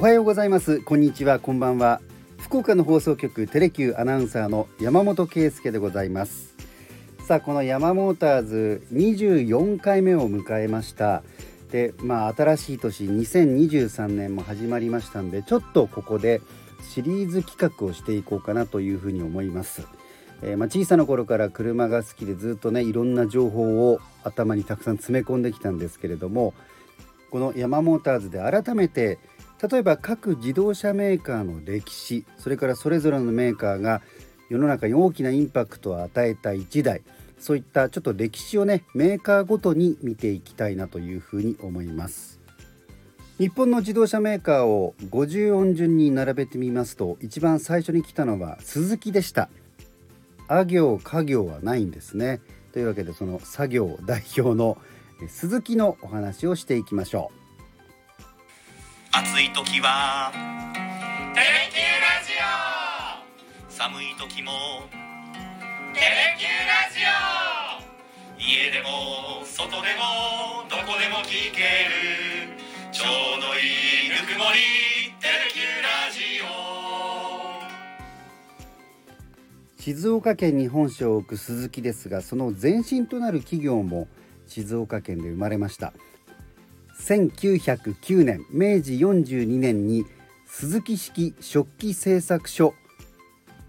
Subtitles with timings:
[0.00, 0.80] おはようございます。
[0.80, 1.40] こんにちは。
[1.40, 2.00] こんばんは。
[2.38, 6.56] 福岡の放送局テレキューアナウンサーの山本圭介でございます。
[7.26, 11.22] さあこのヤマモーターズ24回目を迎えました。
[11.70, 16.40] でまあ新しい年2023年も始まりましたんでちょっとここで
[16.88, 19.86] シリーズ企画をしていこうかなというふうに思います。
[20.40, 26.54] えー、まあ、小さな頃から車が好きでずっとねいろんな情報を頭にたくさん詰め込んできたんですけれども
[27.30, 29.18] このヤマモーターズで改めて
[29.62, 34.00] 例えば各自動車メーカーの歴史それからそれぞれのメーカーが
[34.48, 37.02] 世の中に大きなインパクトを与えた1台
[37.38, 42.38] そういったちょっと歴史をねメーカーごとに見ていきたいなというふうに思います。
[43.38, 49.48] 日本の自動車メーカーを50音順に並べてみますと一番最初に来たのはスズキでした。
[50.46, 52.42] あ行家業はないんですね。
[52.72, 54.76] というわけでその作業代表の
[55.28, 57.49] 鈴木のお話をしていきましょう。
[59.12, 60.30] 暑い時は
[61.34, 62.46] 「テレキューラジオ」
[63.68, 64.52] 寒い時も
[65.94, 67.10] 「テレキューラジオ」
[68.40, 72.60] 家でも外でもどこでも聞ける。
[72.92, 73.04] ちょ
[73.38, 74.58] うどいいぬくもり
[75.20, 76.50] 「テレキューラジオ」
[79.80, 84.06] 静岡県に本社を置く鈴木ですがその前身となる企業も
[84.46, 85.92] 静岡県で生まれました
[87.10, 90.06] 1909年明治42年に
[90.46, 92.74] 鈴木式食器製作所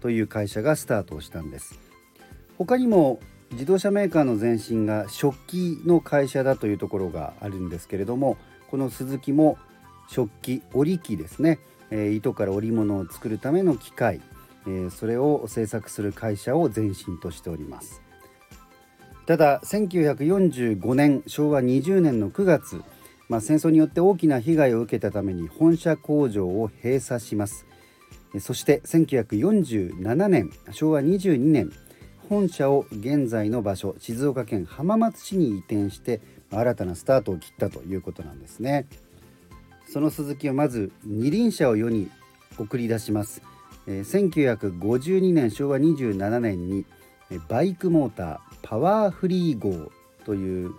[0.00, 1.78] という会社がスタートをしたんです。
[2.56, 3.20] 他にも
[3.52, 8.38] 自動車メーカーの前身が食器の会社だというところがあるんですけれども
[8.70, 9.58] この鈴木も
[10.08, 11.58] 食器織機ですね、
[11.90, 14.20] えー、糸から織物を作るための機械
[14.66, 18.02] えー、それを制作する会社を前身としております。
[19.26, 22.82] ただ1945年昭和20年の9月、
[23.28, 27.66] まあ、戦争によって大きな被害を受けたために本社工場を閉鎖します。
[28.40, 31.70] そして1947年昭和22年
[32.28, 38.86] 本社を現在の場所静岡県浜松市に移転して新たなスタートを切ったということなんですね。
[39.86, 42.08] その鈴木はまず二輪車を世に
[42.58, 43.42] 送り出します。
[43.86, 46.86] 1952年昭和27年に
[47.48, 49.90] バイクモーターパワーフリー号
[50.24, 50.72] という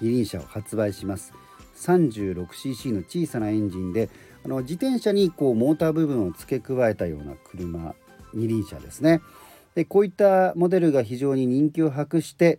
[0.00, 1.32] 二輪車を発売します。
[1.76, 4.10] 36cc の小さなエンジンで
[4.44, 7.94] あの自転車にこうモーター部分を付け加えたような車
[8.34, 9.20] 二輪車ですね。
[9.74, 12.58] でこういったモデルが非常に人気を博して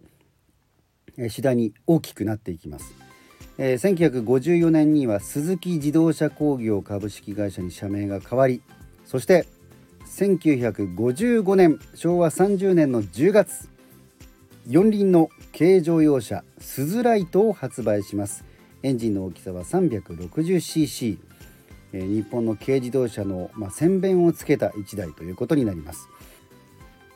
[1.29, 2.95] 次第に大きくなっていきます、
[3.57, 8.61] えー、1954年には鈴木自動車工業株式会社に社名が変わり
[9.05, 9.45] そして
[10.05, 13.69] 1955年昭和30年の10月
[14.67, 18.45] 四輪の軽乗用車スズライトを発売します。
[18.83, 21.17] エンジンの大きさは 360cc、
[21.93, 26.07] えー、日本の軽自動車の、まあ、先弁をつけた1台ということになります。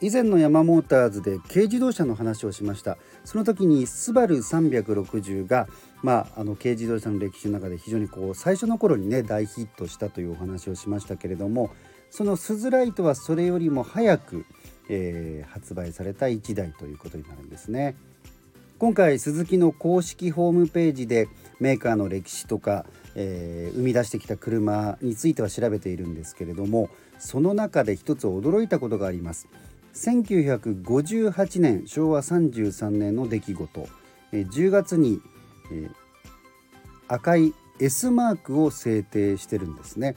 [0.01, 2.97] 以前のヤマモーターズで軽自動車の話をしました。
[3.23, 5.67] その時にスバル360が、
[6.01, 11.69] まあ、あの軽自動車の歴史の中で非常にこう最初の頃にね大ヒットしたというお話をしましたけれども
[12.09, 14.45] そのスズライトはそれよりも早く、
[14.89, 17.95] えー、発売された1台ということになるんですね。
[18.77, 21.29] 今回スズキの公式ホームページで
[21.61, 22.85] メーカーの歴史とか、
[23.15, 29.47] えー、生み出してきた車については調べているんですけれどもその中で一つ驚いたことがあります。
[29.93, 33.87] 1958年昭和33年の出来事、
[34.33, 35.21] え10月に、
[35.71, 35.89] え
[37.07, 40.15] 赤い S マークを制定してるんですね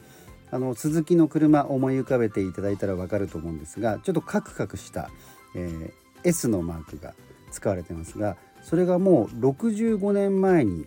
[0.50, 5.10] あの鈴木の車思い浮かべていただいたらわかると思うんですがちょっとカクカクした、
[5.54, 5.92] えー、
[6.24, 7.14] S のマークが
[7.50, 10.86] 使われてますがそれがもう65年前に、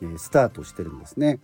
[0.00, 1.38] えー、スタートしてるんですね。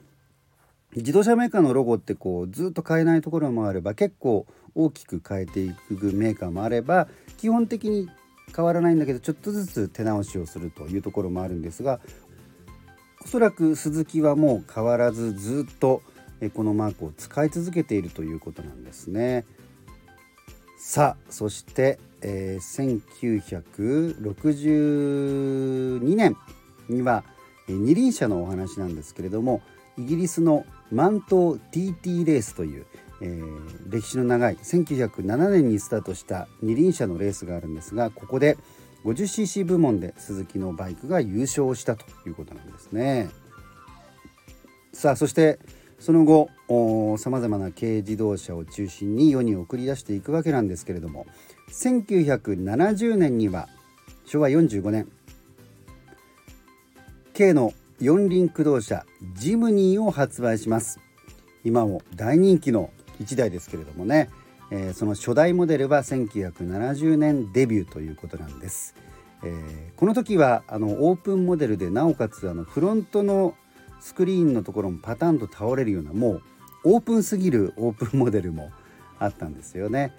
[0.97, 8.09] 自動車メーカーのロゴってこうずっと変えないところもあれば結構大きく変えていくメーカーもあれば基本的に
[8.57, 12.01] 変わらないんだけどちょっとずつ手直しをするというところもあるんですが
[13.23, 16.03] おそらく鈴木はもう変わらずずっと
[16.55, 19.45] このマークを使い続けているということなんですね。
[20.79, 26.37] さあそして、えー、1962年
[26.89, 27.25] には
[27.69, 29.61] 二輪車のお話なんですけれども
[29.99, 32.87] イギリスのマント TT レースという、
[33.21, 38.57] えー、歴史の長い1907年にスタートした二輪車のレースがあるんですがここで
[39.05, 43.29] 50cc 部門で鈴木のバイクが優勝したということなんですね。
[44.93, 45.59] さあそして
[45.99, 46.49] その後
[47.19, 51.27] さまざまな軽自動車を中心に世に送り出していくわけなんですけれども
[51.71, 53.69] 1970年には
[54.25, 55.09] 昭和45年
[57.37, 59.05] 軽の四輪駆動車
[59.35, 61.01] ジムニーを発売します
[61.65, 62.91] 今も大人気の
[63.21, 64.31] 1台ですけれどもね、
[64.71, 68.95] えー、その初代モデルは1970年デビューということなんです。
[69.43, 73.55] えー、この時はあのオープンモデルでなおかつあのフロントの
[74.01, 76.43] スクリーンのところもパタンと倒れるようなもう
[76.85, 78.71] オープンすぎるオープンモデルも
[79.19, 80.13] あったんですよね。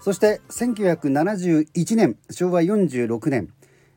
[0.00, 3.48] そして1971年昭和46年、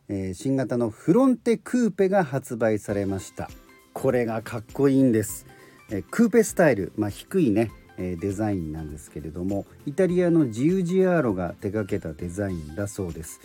[0.08, 3.50] えー、新型のフロンテクーペが発売されました。
[3.94, 5.46] これがかっこいいんです、
[5.90, 13.42] えー、クーペスタイル、まあ、低いねえデザインなんですけれどもイタリアのジウジアーロが手掛けたデザインだそうです、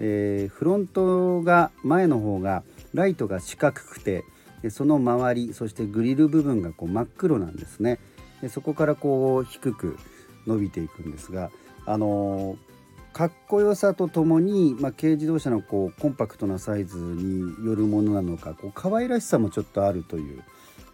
[0.00, 2.62] えー、フロントが前の方が
[2.94, 4.24] ライトが四角くて
[4.70, 7.98] その周りそしてグリル部分がこう真っ黒なんですね。
[8.42, 9.98] でそこからこう低く
[10.46, 11.50] 伸びていくんですが
[11.86, 12.56] あの
[13.12, 20.44] かっこよさとともに、まあ、軽自動車のこうコンパクトなサイズによるものなのかこう可愛らしさもちょっとあるという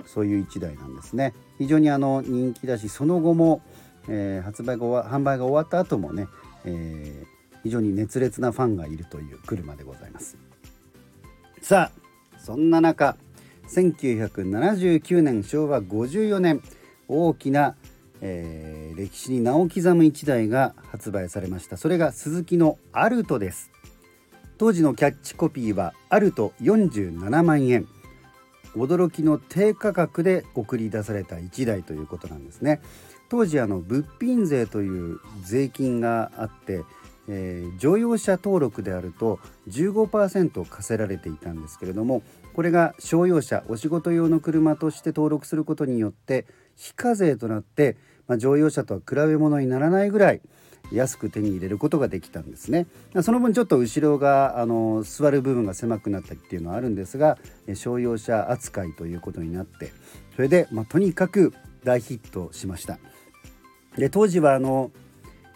[0.07, 1.35] そういう1台なんですね。
[1.59, 3.63] 非常にあの人気だしその後も、
[4.09, 6.29] えー、発売が販売が終わった後もね、
[6.65, 7.27] えー、
[7.63, 10.37] 非常に熱烈なファンがいるという車でございます。
[11.61, 13.17] さあそんな中
[13.69, 16.63] 1979年昭和54年
[17.09, 17.77] 大きな
[18.27, 21.77] えー、歴史に名を刻む一台が発売されました。
[21.77, 23.71] それが鈴木のアルトです。
[24.57, 27.87] 当時のキャッチコピーはアルト47万円。
[28.75, 32.81] 驚きの低価格で送り出された1台ということなんですね。
[33.29, 36.83] 当時あの物品税という税金があって、
[37.29, 39.39] えー、乗用車登録であると
[39.69, 42.23] 15%課せられていたんですけれども
[42.55, 50.41] これが商用車お仕事用の車として登録することによって非課税となってまあ、乗用車とは比べ物にならないぐらい
[50.93, 52.87] 安く手に入れることができたんですね。
[53.23, 57.39] その分ちょっと後ろがあの座る部分が狭くなったりっていうのはあるんですが
[57.75, 59.93] 商用車扱いということになって
[60.37, 61.55] それで、まあ、とにかく
[61.85, 62.99] 大ヒットしました。
[63.97, 64.91] で当時はあの、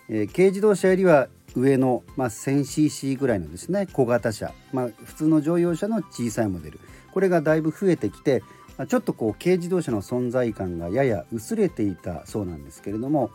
[0.09, 6.81] えー、軽自動車よりは上の、まあ、1000cc ぐらいのですね小型車、まあ、普通の乗用車の小さいモデル
[7.13, 8.43] これがだいぶ増えてきて
[8.89, 13.31] ちょっとこう軽自動車の存在感がやや薄れていたそうなんですけれども、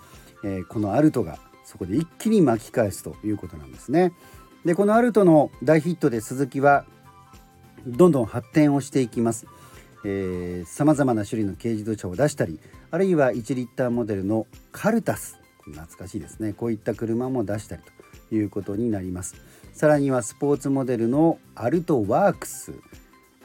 [0.46, 4.14] えー、このアルトがそこで一気に巻き返すということなんですね。
[4.64, 6.86] でこのアルトの大ヒットで鈴木は
[7.86, 9.46] どんどん発展をしていきます。
[10.66, 12.60] さまざまな種類の軽自動車を出したり
[12.92, 17.93] あるいは1リッターモデルのカルタス懐かしいですねこういった車も出したりと
[18.36, 19.36] いうことになります。
[19.74, 22.74] さらにはスポーツモデルのアルトワークス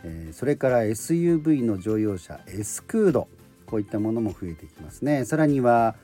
[0.04, 3.28] え、それから SUV の乗用車エスクード
[3.66, 5.24] こういったものも増えてきますね。
[5.24, 5.94] さらには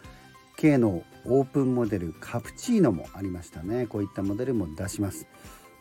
[0.56, 3.86] K のオープンモデルカプチーノもありましたね。
[3.86, 5.26] こういったモデルも出します。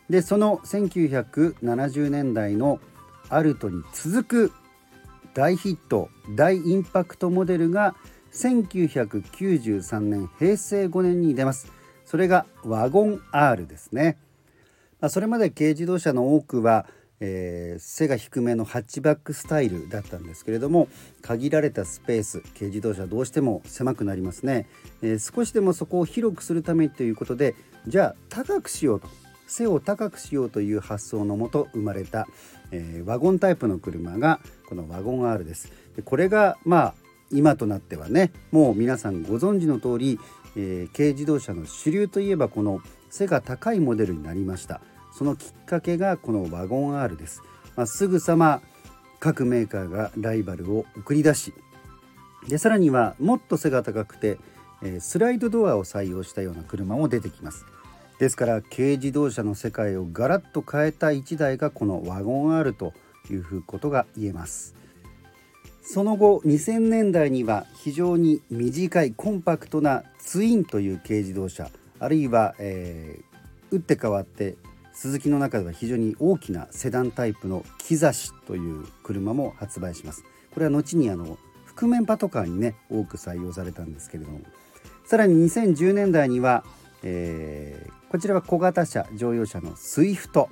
[0.08, 2.80] でその1970年代の
[3.28, 4.52] アルトに続く
[5.34, 7.94] 大ヒット大インパクトモデルが
[8.32, 11.70] 1993年平成5年に出ます。
[12.04, 14.18] それがワゴン R ですね。
[15.00, 16.86] まそれまで軽自動車の多くは
[17.20, 20.88] えー、背が低めのハッチバックスタイルだったんですけれども
[21.22, 24.66] 限られたスペース軽自動車どうしても狭くなりますね、
[25.00, 27.54] えー、少しでもそこを広くするためということで
[27.86, 29.08] じゃあ高くしようと
[29.46, 32.26] 背を高くしようという発想のもと生まれた、
[32.72, 35.70] えー、ワゴンタイプの車がこのワゴン R です。
[35.96, 36.94] でこれがまあ
[37.30, 40.18] 今となってはねもう皆さんご存知の通り、
[40.56, 42.80] え軽自動車の主流といえばこの
[43.10, 44.80] 背が高いモデルになりました。
[45.12, 47.40] そのきっかけがこのワゴン R です、
[47.76, 48.62] まあ、すぐさま
[49.20, 51.54] 各メーカーがライバルを送り出し
[52.48, 54.38] でさらにはもっと背が高くて、
[54.82, 57.64] えスライドドアを採用したような車も出てきます。
[58.18, 62.92] ですから軽自動車の世界をガラッと変えた1台がこのワゴン R と
[63.30, 64.74] いうことが言えます。
[65.84, 74.56] その後2000年代には非常に短いコンパクトなツインという軽自動車あるいは、えー、打って変わって
[74.94, 80.24] スズキの中では非常に大きなセダンタイプのキザシという車も発売します。
[80.52, 81.36] これは後にあの
[81.66, 84.40] 覆面パトカーにね多く採用されたんですけれども。
[85.04, 86.64] さらに2010年代には、
[87.02, 90.48] えー、こちらは小型車乗用車のスイフト。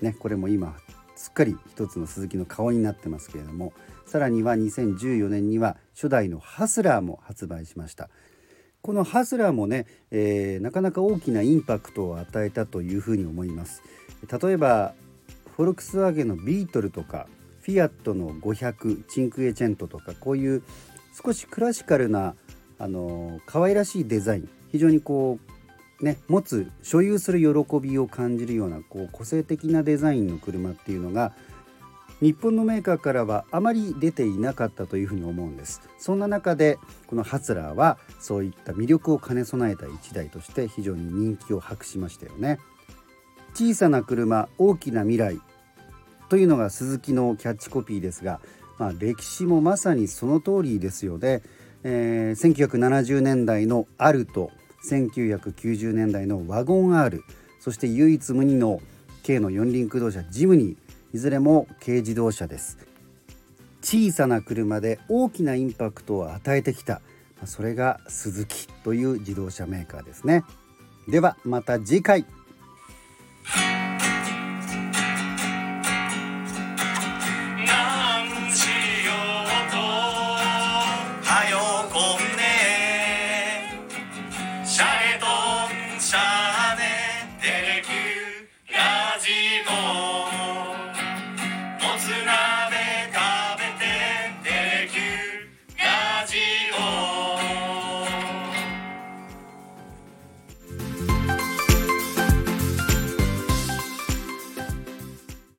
[0.00, 0.76] ねこれも今
[1.18, 3.72] すっかり一つのスズキの顔になってますけれども
[4.06, 8.08] さらには2014年には初代のハスラーも発売しました。
[8.80, 13.82] このハスラーもね、えー、なかなか大きなインパクトを与えたというふうに思います。
[14.40, 14.94] 例えば
[15.56, 17.26] フォルクスワーゲンのビートルとか
[17.60, 20.62] フィアットの500チンクエチェントとかこういう
[21.22, 22.36] 少しクラシカルな
[22.78, 25.57] あの可愛らしいデザイン非常にこう
[26.00, 31.32] ね持つ所有する喜びを感じるようなこう個性的なデザインの車っていうのが
[32.20, 35.82] 日本のメーカーからはあまり出ていなかったというふうに思うんです。
[35.98, 42.58] そんな中でこのハツラーはそういった魅力を兼ね備えた一台として非常に人気を博しましたよね。
[43.54, 45.40] 小さな車大きな未来
[46.28, 48.40] というのが鈴木のキャッチコピーですが、
[48.78, 51.42] まあ、歴史もまさにその通りですよね、
[51.82, 54.50] えー、1970年代のアルト。
[54.84, 57.22] 1990年代のワゴン R
[57.60, 58.80] そして唯一無二の
[59.26, 62.78] 軽の四輪駆動車ジムニーいずれも軽自動車です。
[63.82, 67.00] 小さな車で大きなインパクトを与えてきた
[67.44, 70.44] それがスズキという自動車メーカーですね。
[71.08, 72.26] ではまた次回。
[86.08, 86.47] 사